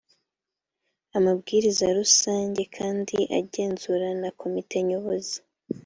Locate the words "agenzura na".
3.41-4.29